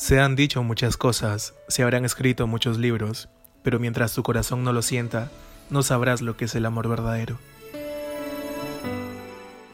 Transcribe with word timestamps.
Se 0.00 0.18
han 0.18 0.34
dicho 0.34 0.62
muchas 0.62 0.96
cosas, 0.96 1.52
se 1.68 1.82
habrán 1.82 2.06
escrito 2.06 2.46
muchos 2.46 2.78
libros, 2.78 3.28
pero 3.62 3.78
mientras 3.78 4.14
tu 4.14 4.22
corazón 4.22 4.64
no 4.64 4.72
lo 4.72 4.80
sienta, 4.80 5.30
no 5.68 5.82
sabrás 5.82 6.22
lo 6.22 6.38
que 6.38 6.46
es 6.46 6.54
el 6.54 6.64
amor 6.64 6.88
verdadero. 6.88 7.38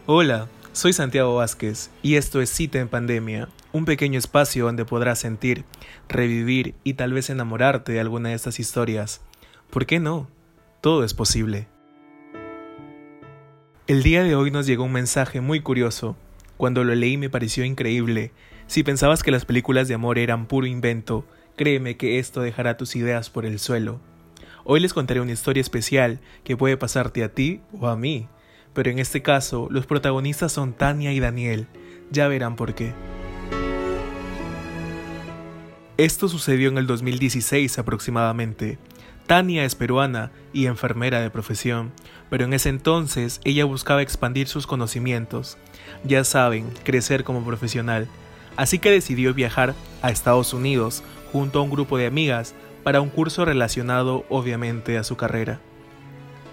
Hola, 0.06 0.48
soy 0.72 0.92
Santiago 0.92 1.36
Vázquez 1.36 1.90
y 2.02 2.16
esto 2.16 2.40
es 2.40 2.50
Cita 2.50 2.80
en 2.80 2.88
Pandemia, 2.88 3.48
un 3.70 3.84
pequeño 3.84 4.18
espacio 4.18 4.64
donde 4.64 4.84
podrás 4.84 5.20
sentir, 5.20 5.64
revivir 6.08 6.74
y 6.82 6.94
tal 6.94 7.12
vez 7.12 7.30
enamorarte 7.30 7.92
de 7.92 8.00
alguna 8.00 8.30
de 8.30 8.34
estas 8.34 8.58
historias. 8.58 9.20
¿Por 9.70 9.86
qué 9.86 10.00
no? 10.00 10.26
Todo 10.80 11.04
es 11.04 11.14
posible. 11.14 11.68
El 13.86 14.02
día 14.02 14.24
de 14.24 14.34
hoy 14.34 14.50
nos 14.50 14.66
llegó 14.66 14.82
un 14.82 14.92
mensaje 14.92 15.40
muy 15.40 15.60
curioso. 15.60 16.16
Cuando 16.56 16.82
lo 16.82 16.96
leí 16.96 17.16
me 17.16 17.30
pareció 17.30 17.64
increíble 17.64 18.32
si 18.66 18.82
pensabas 18.82 19.22
que 19.22 19.30
las 19.30 19.44
películas 19.44 19.88
de 19.88 19.94
amor 19.94 20.18
eran 20.18 20.46
puro 20.46 20.66
invento, 20.66 21.24
créeme 21.56 21.96
que 21.96 22.18
esto 22.18 22.40
dejará 22.40 22.76
tus 22.76 22.96
ideas 22.96 23.30
por 23.30 23.46
el 23.46 23.58
suelo. 23.58 24.00
Hoy 24.64 24.80
les 24.80 24.92
contaré 24.92 25.20
una 25.20 25.32
historia 25.32 25.60
especial 25.60 26.20
que 26.42 26.56
puede 26.56 26.76
pasarte 26.76 27.22
a 27.22 27.32
ti 27.32 27.60
o 27.78 27.86
a 27.86 27.96
mí, 27.96 28.28
pero 28.74 28.90
en 28.90 28.98
este 28.98 29.22
caso 29.22 29.68
los 29.70 29.86
protagonistas 29.86 30.52
son 30.52 30.72
Tania 30.72 31.12
y 31.12 31.20
Daniel, 31.20 31.68
ya 32.10 32.26
verán 32.26 32.56
por 32.56 32.74
qué. 32.74 32.92
Esto 35.96 36.28
sucedió 36.28 36.68
en 36.68 36.76
el 36.76 36.86
2016 36.86 37.78
aproximadamente. 37.78 38.78
Tania 39.26 39.64
es 39.64 39.74
peruana 39.74 40.30
y 40.52 40.66
enfermera 40.66 41.20
de 41.20 41.30
profesión, 41.30 41.92
pero 42.28 42.44
en 42.44 42.52
ese 42.52 42.68
entonces 42.68 43.40
ella 43.44 43.64
buscaba 43.64 44.02
expandir 44.02 44.48
sus 44.48 44.66
conocimientos. 44.66 45.56
Ya 46.04 46.22
saben, 46.24 46.68
crecer 46.84 47.24
como 47.24 47.44
profesional 47.44 48.08
así 48.56 48.78
que 48.78 48.90
decidió 48.90 49.34
viajar 49.34 49.74
a 50.02 50.10
Estados 50.10 50.52
Unidos 50.52 51.02
junto 51.32 51.58
a 51.58 51.62
un 51.62 51.70
grupo 51.70 51.98
de 51.98 52.06
amigas 52.06 52.54
para 52.82 53.00
un 53.00 53.08
curso 53.08 53.44
relacionado 53.44 54.24
obviamente 54.28 54.96
a 54.98 55.04
su 55.04 55.16
carrera. 55.16 55.60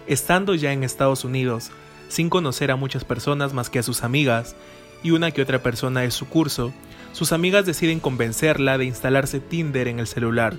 Estando 0.08 0.56
ya 0.56 0.74
en 0.74 0.84
Estados 0.84 1.24
Unidos, 1.24 1.72
sin 2.10 2.30
conocer 2.30 2.72
a 2.72 2.76
muchas 2.76 3.06
personas 3.06 3.54
más 3.54 3.70
que 3.70 3.80
a 3.80 3.84
sus 3.84 4.04
amigas 4.04 4.56
y 5.04 5.12
una 5.12 5.32
que 5.32 5.42
otra 5.42 5.64
persona 5.64 6.02
de 6.02 6.12
su 6.12 6.28
curso, 6.28 6.74
sus 7.12 7.32
amigas 7.32 7.66
deciden 7.66 8.00
convencerla 8.00 8.78
de 8.78 8.86
instalarse 8.86 9.40
Tinder 9.40 9.88
en 9.88 10.00
el 10.00 10.08
celular. 10.08 10.56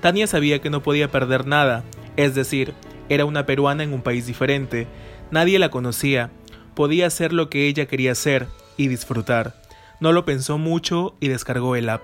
Tania 0.00 0.26
sabía 0.26 0.60
que 0.60 0.70
no 0.70 0.82
podía 0.82 1.10
perder 1.10 1.46
nada, 1.46 1.84
es 2.16 2.34
decir, 2.34 2.74
era 3.08 3.24
una 3.24 3.46
peruana 3.46 3.84
en 3.84 3.92
un 3.92 4.02
país 4.02 4.26
diferente, 4.26 4.86
nadie 5.30 5.58
la 5.58 5.70
conocía, 5.70 6.30
podía 6.74 7.06
hacer 7.06 7.32
lo 7.32 7.48
que 7.48 7.66
ella 7.66 7.86
quería 7.86 8.12
hacer 8.12 8.46
y 8.76 8.88
disfrutar. 8.88 9.63
No 10.00 10.12
lo 10.12 10.24
pensó 10.24 10.58
mucho 10.58 11.14
y 11.20 11.28
descargó 11.28 11.76
el 11.76 11.88
app. 11.88 12.02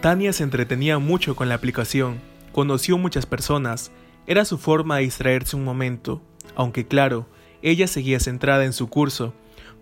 Tania 0.00 0.32
se 0.32 0.44
entretenía 0.44 0.98
mucho 0.98 1.36
con 1.36 1.48
la 1.48 1.54
aplicación, 1.54 2.20
conoció 2.52 2.96
muchas 2.96 3.26
personas, 3.26 3.92
era 4.26 4.44
su 4.44 4.56
forma 4.56 4.96
de 4.96 5.02
distraerse 5.02 5.56
un 5.56 5.64
momento, 5.64 6.22
aunque 6.54 6.86
claro, 6.86 7.26
ella 7.62 7.86
seguía 7.86 8.20
centrada 8.20 8.64
en 8.64 8.72
su 8.72 8.88
curso, 8.88 9.34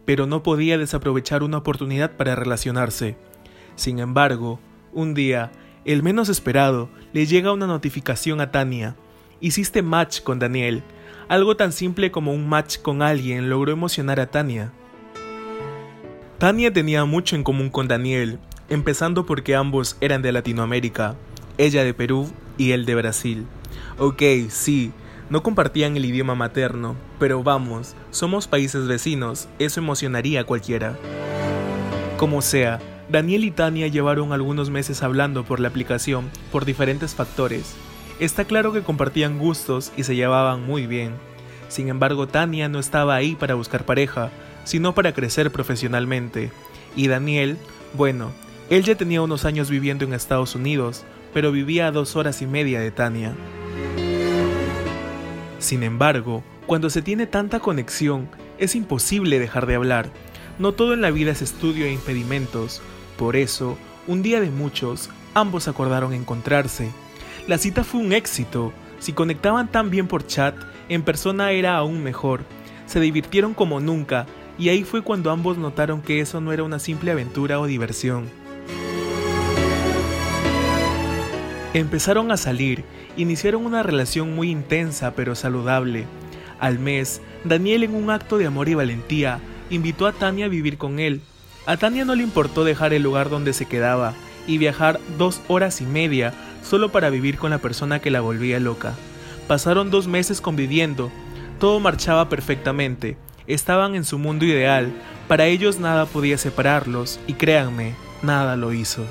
pero 0.05 0.27
no 0.27 0.43
podía 0.43 0.79
desaprovechar 0.79 1.43
una 1.43 1.59
oportunidad 1.59 2.13
para 2.17 2.35
relacionarse. 2.35 3.17
Sin 3.77 3.99
embargo, 3.99 4.59
un 4.93 5.15
día, 5.15 5.53
el 5.85 6.03
menos 6.03 6.29
esperado, 6.29 6.89
le 7.13 7.27
llega 7.27 7.53
una 7.53 7.67
notificación 7.67 8.41
a 8.41 8.51
Tania. 8.51 8.97
Hiciste 9.41 9.83
match 9.83 10.23
con 10.23 10.39
Daniel. 10.39 10.83
Algo 11.29 11.57
tan 11.57 11.73
simple 11.73 12.11
como 12.11 12.33
un 12.33 12.49
match 12.49 12.79
con 12.79 13.03
alguien 13.03 13.51
logró 13.51 13.73
emocionar 13.73 14.19
a 14.19 14.31
Tania. 14.31 14.73
Tania 16.39 16.73
tenía 16.73 17.05
mucho 17.05 17.35
en 17.35 17.43
común 17.43 17.69
con 17.69 17.89
Daniel, 17.89 18.39
empezando 18.69 19.27
porque 19.27 19.57
ambos 19.57 19.97
eran 20.01 20.23
de 20.23 20.31
Latinoamérica, 20.31 21.17
ella 21.59 21.83
de 21.83 21.95
Perú 21.95 22.31
y 22.57 22.71
él 22.71 22.87
de 22.87 22.95
Brasil. 22.95 23.45
Ok, 23.99 24.23
sí, 24.49 24.93
no 25.31 25.43
compartían 25.43 25.97
el 25.97 26.05
idioma 26.05 26.37
materno, 26.37 26.95
pero 27.19 27.43
vamos, 27.43 27.97
somos 28.13 28.47
países 28.47 28.87
vecinos, 28.87 29.49
eso 29.59 29.81
emocionaría 29.81 30.43
a 30.43 30.45
cualquiera. 30.45 30.97
Como 32.19 32.41
sea, 32.41 32.79
Daniel 33.09 33.43
y 33.43 33.51
Tania 33.51 33.89
llevaron 33.89 34.33
algunos 34.33 34.71
meses 34.71 35.03
hablando 35.03 35.43
por 35.43 35.59
la 35.59 35.67
aplicación 35.67 36.31
por 36.53 36.65
diferentes 36.65 37.17
factores. 37.17 37.75
Está 38.21 38.45
claro 38.45 38.73
que 38.73 38.83
compartían 38.83 39.41
gustos 39.41 39.93
y 39.97 40.05
se 40.05 40.15
llevaban 40.15 40.65
muy 40.65 40.87
bien. 40.87 41.15
Sin 41.69 41.89
embargo, 41.89 42.29
Tania 42.29 42.69
no 42.69 42.79
estaba 42.79 43.17
ahí 43.17 43.35
para 43.35 43.55
buscar 43.57 43.85
pareja, 43.85 44.31
sino 44.69 44.95
para 44.95 45.15
crecer 45.15 45.51
profesionalmente. 45.51 46.51
Y 46.95 47.09
Daniel, 47.09 47.57
bueno, 47.95 48.33
él 48.69 48.85
ya 48.85 48.97
tenía 48.97 49.23
unos 49.23 49.47
años 49.47 49.71
viviendo 49.71 50.05
en 50.05 50.13
Estados 50.13 50.55
Unidos, 50.55 51.07
pero 51.33 51.53
vivía 51.53 51.87
a 51.87 51.91
dos 51.91 52.17
horas 52.17 52.43
y 52.43 52.47
media 52.47 52.79
de 52.79 52.91
Tania. 52.91 53.35
Sin 55.59 55.83
embargo, 55.83 56.45
cuando 56.67 56.91
se 56.91 57.01
tiene 57.01 57.27
tanta 57.27 57.61
conexión, 57.61 58.29
es 58.59 58.75
imposible 58.75 59.39
dejar 59.39 59.65
de 59.65 59.77
hablar. 59.77 60.11
No 60.59 60.73
todo 60.73 60.93
en 60.93 61.01
la 61.01 61.11
vida 61.11 61.31
es 61.31 61.41
estudio 61.41 61.87
e 61.87 61.93
impedimentos. 61.93 62.83
Por 63.17 63.37
eso, 63.37 63.79
un 64.07 64.21
día 64.21 64.39
de 64.39 64.51
muchos, 64.51 65.09
ambos 65.33 65.67
acordaron 65.67 66.13
encontrarse. 66.13 66.91
La 67.47 67.57
cita 67.57 67.85
fue 67.85 68.03
un 68.03 68.13
éxito. 68.13 68.75
Si 68.99 69.15
conectaban 69.15 69.73
tan 69.73 69.89
bien 69.89 70.09
por 70.09 70.27
chat, 70.27 70.55
en 70.91 71.05
persona 71.05 71.53
era 71.53 71.79
aún 71.79 72.03
mejor. 72.03 72.43
Se 72.85 73.01
divirtieron 73.01 73.55
como 73.55 73.81
nunca 73.81 74.27
y 74.59 74.69
ahí 74.71 74.85
fue 74.85 75.03
cuando 75.03 75.31
ambos 75.31 75.57
notaron 75.57 76.03
que 76.03 76.21
eso 76.21 76.41
no 76.41 76.53
era 76.53 76.65
una 76.65 76.79
simple 76.79 77.13
aventura 77.13 77.61
o 77.61 77.67
diversión. 77.67 78.29
Empezaron 81.75 82.33
a 82.33 82.37
salir, 82.37 82.85
iniciaron 83.17 83.65
una 83.65 83.83
relación 83.83 84.35
muy 84.35 84.51
intensa 84.51 85.13
pero 85.15 85.35
saludable. 85.35 86.07
Al 86.59 86.79
mes, 86.79 87.21
Daniel 87.45 87.85
en 87.85 87.95
un 87.95 88.11
acto 88.11 88.39
de 88.39 88.47
amor 88.47 88.69
y 88.69 88.75
valentía 88.75 89.39
invitó 89.71 90.07
a 90.07 90.13
Tania 90.13 90.47
a 90.47 90.49
vivir 90.49 90.79
con 90.79 90.99
él. 90.99 91.21
A 91.67 91.77
Tania 91.77 92.05
no 92.05 92.15
le 92.15 92.23
importó 92.23 92.65
dejar 92.65 92.93
el 92.95 93.03
lugar 93.03 93.31
donde 93.31 93.53
se 93.53 93.67
quedaba 93.67 94.15
y 94.47 94.59
viajar 94.59 94.99
dos 95.19 95.41
horas 95.47 95.81
y 95.81 95.85
media 95.85 96.33
solo 96.63 96.91
para 96.91 97.11
vivir 97.11 97.39
con 97.39 97.51
la 97.51 97.59
persona 97.59 98.01
que 98.01 98.11
la 98.11 98.23
volvía 98.23 98.59
loca. 98.59 98.95
Pasaron 99.47 99.91
dos 99.91 100.09
meses 100.09 100.41
conviviendo, 100.41 101.11
todo 101.61 101.79
marchaba 101.81 102.29
perfectamente, 102.29 103.17
estaban 103.49 103.95
en 103.95 104.05
su 104.05 104.19
mundo 104.19 104.45
ideal, 104.45 104.93
para 105.27 105.47
ellos 105.47 105.81
nada 105.81 106.07
podía 106.07 106.39
separarlos 106.39 107.19
y 107.27 107.33
créanme, 107.33 107.95
nada 108.23 108.57
lo 108.57 108.73
hizo. 108.73 109.05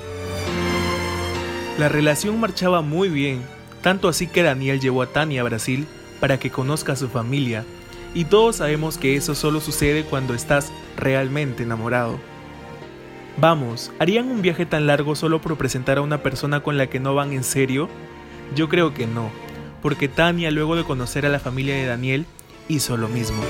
La 1.78 1.88
relación 1.88 2.40
marchaba 2.40 2.80
muy 2.80 3.08
bien, 3.08 3.42
tanto 3.82 4.08
así 4.08 4.26
que 4.26 4.42
Daniel 4.42 4.80
llevó 4.80 5.02
a 5.02 5.06
Tania 5.08 5.42
a 5.42 5.44
Brasil 5.44 5.86
para 6.20 6.38
que 6.38 6.50
conozca 6.50 6.92
a 6.92 6.96
su 6.96 7.08
familia, 7.08 7.64
y 8.14 8.24
todos 8.24 8.56
sabemos 8.56 8.96
que 8.96 9.16
eso 9.16 9.34
solo 9.34 9.60
sucede 9.60 10.04
cuando 10.04 10.34
estás 10.34 10.72
realmente 10.96 11.64
enamorado. 11.64 12.18
Vamos, 13.36 13.92
¿harían 14.00 14.28
un 14.28 14.42
viaje 14.42 14.66
tan 14.66 14.86
largo 14.86 15.14
solo 15.14 15.40
por 15.40 15.56
presentar 15.56 15.98
a 15.98 16.02
una 16.02 16.22
persona 16.22 16.60
con 16.60 16.76
la 16.76 16.88
que 16.88 16.98
no 16.98 17.14
van 17.14 17.32
en 17.32 17.44
serio? 17.44 17.88
Yo 18.56 18.68
creo 18.68 18.94
que 18.94 19.06
no, 19.06 19.30
porque 19.82 20.08
Tania 20.08 20.50
luego 20.50 20.74
de 20.74 20.84
conocer 20.84 21.26
a 21.26 21.28
la 21.28 21.38
familia 21.38 21.76
de 21.76 21.86
Daniel 21.86 22.26
hizo 22.68 22.96
lo 22.96 23.08
mismo. 23.08 23.42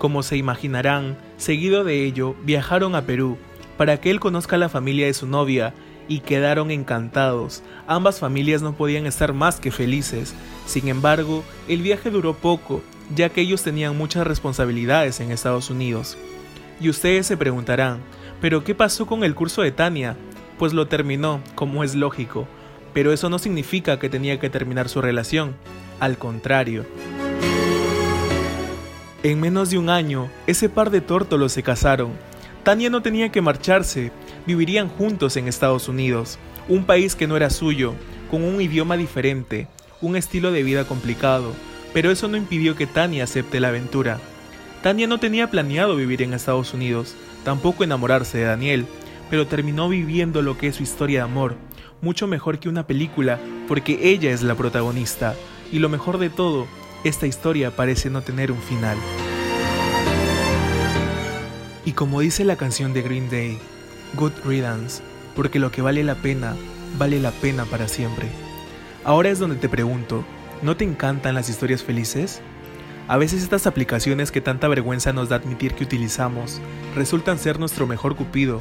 Como 0.00 0.22
se 0.22 0.38
imaginarán, 0.38 1.18
seguido 1.36 1.84
de 1.84 2.06
ello, 2.06 2.34
viajaron 2.42 2.94
a 2.94 3.02
Perú 3.02 3.36
para 3.76 4.00
que 4.00 4.10
él 4.10 4.18
conozca 4.18 4.56
a 4.56 4.58
la 4.58 4.70
familia 4.70 5.04
de 5.04 5.12
su 5.12 5.26
novia 5.26 5.74
y 6.08 6.20
quedaron 6.20 6.70
encantados. 6.70 7.62
Ambas 7.86 8.18
familias 8.18 8.62
no 8.62 8.72
podían 8.72 9.04
estar 9.04 9.34
más 9.34 9.60
que 9.60 9.70
felices. 9.70 10.34
Sin 10.64 10.88
embargo, 10.88 11.44
el 11.68 11.82
viaje 11.82 12.08
duró 12.08 12.32
poco, 12.32 12.80
ya 13.14 13.28
que 13.28 13.42
ellos 13.42 13.62
tenían 13.62 13.94
muchas 13.94 14.26
responsabilidades 14.26 15.20
en 15.20 15.32
Estados 15.32 15.68
Unidos. 15.68 16.16
Y 16.80 16.88
ustedes 16.88 17.26
se 17.26 17.36
preguntarán, 17.36 18.00
¿pero 18.40 18.64
qué 18.64 18.74
pasó 18.74 19.04
con 19.04 19.22
el 19.22 19.34
curso 19.34 19.60
de 19.60 19.70
Tania? 19.70 20.16
Pues 20.58 20.72
lo 20.72 20.88
terminó, 20.88 21.42
como 21.54 21.84
es 21.84 21.94
lógico, 21.94 22.48
pero 22.94 23.12
eso 23.12 23.28
no 23.28 23.38
significa 23.38 23.98
que 23.98 24.08
tenía 24.08 24.40
que 24.40 24.48
terminar 24.48 24.88
su 24.88 25.02
relación, 25.02 25.56
al 26.00 26.16
contrario. 26.16 26.86
En 29.22 29.38
menos 29.38 29.68
de 29.68 29.76
un 29.76 29.90
año, 29.90 30.30
ese 30.46 30.70
par 30.70 30.90
de 30.90 31.02
tórtolos 31.02 31.52
se 31.52 31.62
casaron. 31.62 32.12
Tania 32.62 32.88
no 32.88 33.02
tenía 33.02 33.30
que 33.30 33.42
marcharse, 33.42 34.12
vivirían 34.46 34.88
juntos 34.88 35.36
en 35.36 35.46
Estados 35.46 35.88
Unidos, 35.88 36.38
un 36.70 36.84
país 36.84 37.14
que 37.16 37.26
no 37.26 37.36
era 37.36 37.50
suyo, 37.50 37.92
con 38.30 38.42
un 38.42 38.62
idioma 38.62 38.96
diferente, 38.96 39.68
un 40.00 40.16
estilo 40.16 40.52
de 40.52 40.62
vida 40.62 40.86
complicado, 40.86 41.52
pero 41.92 42.10
eso 42.10 42.28
no 42.28 42.38
impidió 42.38 42.76
que 42.76 42.86
Tania 42.86 43.24
acepte 43.24 43.60
la 43.60 43.68
aventura. 43.68 44.18
Tania 44.82 45.06
no 45.06 45.20
tenía 45.20 45.50
planeado 45.50 45.96
vivir 45.96 46.22
en 46.22 46.32
Estados 46.32 46.72
Unidos, 46.72 47.14
tampoco 47.44 47.84
enamorarse 47.84 48.38
de 48.38 48.44
Daniel, 48.44 48.86
pero 49.28 49.46
terminó 49.46 49.90
viviendo 49.90 50.40
lo 50.40 50.56
que 50.56 50.68
es 50.68 50.76
su 50.76 50.82
historia 50.82 51.18
de 51.18 51.24
amor, 51.24 51.56
mucho 52.00 52.26
mejor 52.26 52.58
que 52.58 52.70
una 52.70 52.86
película, 52.86 53.38
porque 53.68 53.98
ella 54.00 54.30
es 54.30 54.42
la 54.42 54.54
protagonista, 54.54 55.34
y 55.70 55.78
lo 55.78 55.90
mejor 55.90 56.16
de 56.16 56.30
todo 56.30 56.66
esta 57.04 57.26
historia 57.26 57.74
parece 57.74 58.10
no 58.10 58.22
tener 58.22 58.52
un 58.52 58.60
final. 58.60 58.98
Y 61.84 61.92
como 61.92 62.20
dice 62.20 62.44
la 62.44 62.56
canción 62.56 62.92
de 62.92 63.02
Green 63.02 63.30
Day, 63.30 63.58
Good 64.14 64.32
Riddance, 64.44 65.02
porque 65.34 65.58
lo 65.58 65.70
que 65.72 65.82
vale 65.82 66.04
la 66.04 66.16
pena, 66.16 66.54
vale 66.98 67.20
la 67.20 67.30
pena 67.30 67.64
para 67.64 67.88
siempre. 67.88 68.28
Ahora 69.04 69.30
es 69.30 69.38
donde 69.38 69.56
te 69.56 69.68
pregunto, 69.68 70.24
¿no 70.62 70.76
te 70.76 70.84
encantan 70.84 71.34
las 71.34 71.48
historias 71.48 71.82
felices? 71.82 72.42
A 73.08 73.16
veces 73.16 73.42
estas 73.42 73.66
aplicaciones 73.66 74.30
que 74.30 74.40
tanta 74.40 74.68
vergüenza 74.68 75.12
nos 75.12 75.30
da 75.30 75.36
admitir 75.36 75.74
que 75.74 75.84
utilizamos 75.84 76.60
resultan 76.94 77.38
ser 77.38 77.58
nuestro 77.58 77.86
mejor 77.86 78.14
cupido, 78.14 78.60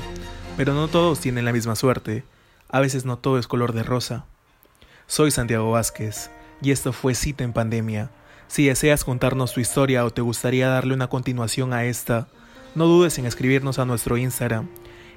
pero 0.56 0.74
no 0.74 0.88
todos 0.88 1.20
tienen 1.20 1.46
la 1.46 1.54
misma 1.54 1.76
suerte. 1.76 2.24
A 2.70 2.80
veces 2.80 3.04
no 3.04 3.18
todo 3.18 3.38
es 3.38 3.48
color 3.48 3.74
de 3.74 3.84
rosa. 3.84 4.26
Soy 5.08 5.32
Santiago 5.32 5.72
Vázquez 5.72 6.32
y 6.62 6.72
esto 6.72 6.94
fue 6.94 7.16
Cita 7.16 7.44
en 7.44 7.54
Pandemia. 7.54 8.12
Si 8.50 8.66
deseas 8.66 9.04
contarnos 9.04 9.54
tu 9.54 9.60
historia 9.60 10.04
o 10.04 10.10
te 10.10 10.24
gustaría 10.24 10.68
darle 10.68 10.96
una 10.96 11.08
continuación 11.08 11.72
a 11.72 11.86
esta, 11.86 12.28
no 12.74 12.88
dudes 12.88 13.20
en 13.20 13.28
escribirnos 13.28 13.78
a 13.78 13.86
nuestro 13.86 14.18
Instagram. 14.18 14.68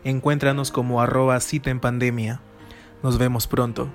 Encuéntranos 0.04 0.70
como 0.70 1.00
arroba 1.00 1.40
cita 1.40 1.70
en 1.70 1.80
pandemia. 1.80 2.42
Nos 3.02 3.16
vemos 3.16 3.46
pronto. 3.46 3.88